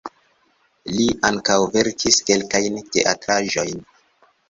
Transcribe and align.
Li 0.93 1.05
ankaŭ 1.29 1.59
verkis 1.77 2.19
kelkajn 2.33 2.83
teatraĵojn. 2.97 3.89